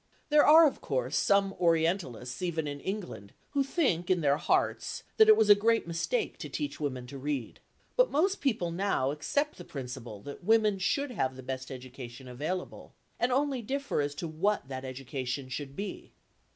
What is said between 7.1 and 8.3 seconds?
read. But